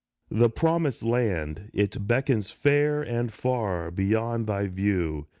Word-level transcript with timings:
The 0.31 0.49
Promised 0.49 1.03
Land 1.03 1.69
it 1.75 2.07
beckons 2.07 2.49
fair 2.49 3.03
and 3.03 3.31
far, 3.31 3.91
Beyond 3.91 4.47
thy 4.47 4.65
view. 4.65 5.27